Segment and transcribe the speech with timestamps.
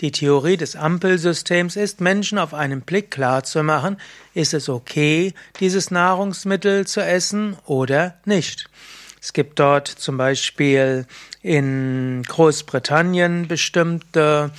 [0.00, 3.98] Die Theorie des Ampelsystems ist, Menschen auf einen Blick klarzumachen,
[4.34, 8.68] ist es okay, dieses Nahrungsmittel zu essen oder nicht.
[9.22, 11.06] Es gibt dort zum Beispiel
[11.42, 14.50] in Großbritannien bestimmte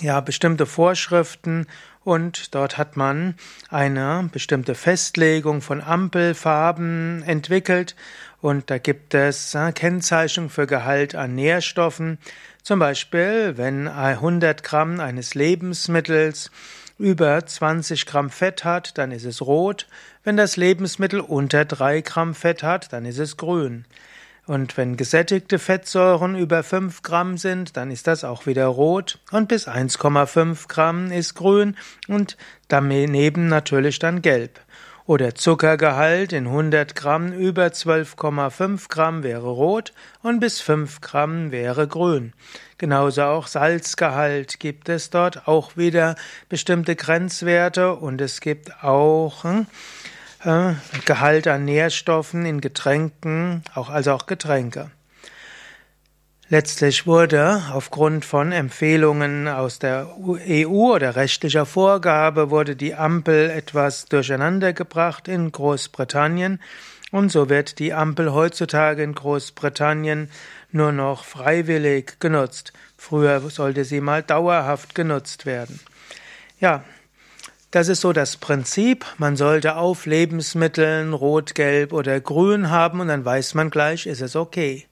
[0.00, 1.68] ja bestimmte Vorschriften
[2.02, 3.36] und dort hat man
[3.68, 7.94] eine bestimmte Festlegung von Ampelfarben entwickelt
[8.40, 12.18] und da gibt es Kennzeichnung für Gehalt an Nährstoffen.
[12.64, 16.50] Zum Beispiel, wenn 100 Gramm eines Lebensmittels
[17.00, 19.88] über 20 Gramm Fett hat, dann ist es rot.
[20.22, 23.86] Wenn das Lebensmittel unter 3 Gramm Fett hat, dann ist es grün.
[24.46, 29.48] Und wenn gesättigte Fettsäuren über 5 Gramm sind, dann ist das auch wieder rot und
[29.48, 31.76] bis 1,5 Gramm ist grün
[32.06, 32.36] und
[32.68, 34.60] daneben natürlich dann gelb.
[35.10, 41.88] Oder Zuckergehalt in 100 Gramm über 12,5 Gramm wäre rot und bis 5 Gramm wäre
[41.88, 42.32] grün.
[42.78, 46.14] Genauso auch Salzgehalt gibt es dort auch wieder
[46.48, 49.66] bestimmte Grenzwerte und es gibt auch hm,
[50.44, 50.74] äh,
[51.06, 54.92] Gehalt an Nährstoffen in Getränken, auch, also auch Getränke.
[56.52, 64.06] Letztlich wurde aufgrund von Empfehlungen aus der EU oder rechtlicher Vorgabe wurde die Ampel etwas
[64.06, 66.60] durcheinandergebracht in Großbritannien
[67.12, 70.28] und so wird die Ampel heutzutage in Großbritannien
[70.72, 72.72] nur noch freiwillig genutzt.
[72.96, 75.78] Früher sollte sie mal dauerhaft genutzt werden.
[76.58, 76.82] Ja,
[77.70, 79.06] das ist so das Prinzip.
[79.18, 84.20] Man sollte auf Lebensmitteln rot, gelb oder grün haben und dann weiß man gleich, ist
[84.20, 84.88] es okay.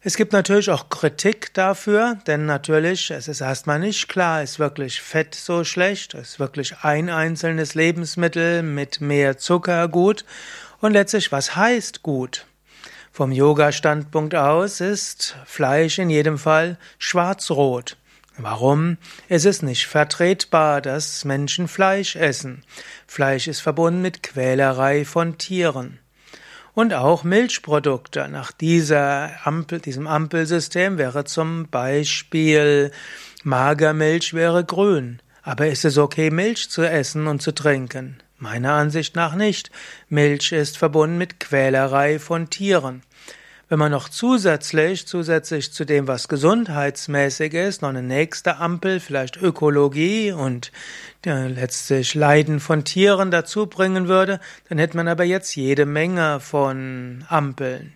[0.00, 5.00] Es gibt natürlich auch Kritik dafür, denn natürlich, es ist erstmal nicht klar, ist wirklich
[5.02, 10.24] Fett so schlecht, ist wirklich ein einzelnes Lebensmittel mit mehr Zucker gut
[10.80, 12.46] und letztlich, was heißt gut?
[13.10, 17.96] Vom Yoga-Standpunkt aus ist Fleisch in jedem Fall schwarz-rot.
[18.36, 18.98] Warum?
[19.28, 22.62] Es ist nicht vertretbar, dass Menschen Fleisch essen.
[23.08, 25.98] Fleisch ist verbunden mit Quälerei von Tieren.
[26.78, 28.28] Und auch Milchprodukte.
[28.28, 32.92] Nach dieser Ampel, diesem Ampelsystem wäre zum Beispiel
[33.42, 35.18] Magermilch wäre grün.
[35.42, 38.22] Aber ist es okay, Milch zu essen und zu trinken?
[38.36, 39.72] Meiner Ansicht nach nicht.
[40.08, 43.02] Milch ist verbunden mit Quälerei von Tieren.
[43.70, 49.36] Wenn man noch zusätzlich, zusätzlich zu dem, was gesundheitsmäßig ist, noch eine nächste Ampel, vielleicht
[49.36, 50.72] Ökologie und
[51.26, 54.40] ja, letztlich Leiden von Tieren dazu bringen würde,
[54.70, 57.92] dann hätte man aber jetzt jede Menge von Ampeln.